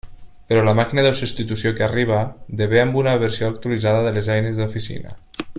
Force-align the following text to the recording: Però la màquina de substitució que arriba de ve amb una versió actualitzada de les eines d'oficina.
Però 0.51 0.61
la 0.67 0.71
màquina 0.79 1.03
de 1.07 1.11
substitució 1.19 1.73
que 1.79 1.85
arriba 1.89 2.23
de 2.63 2.71
ve 2.73 2.81
amb 2.87 2.99
una 3.05 3.15
versió 3.27 3.53
actualitzada 3.53 4.03
de 4.09 4.17
les 4.21 4.35
eines 4.39 4.59
d'oficina. 4.63 5.19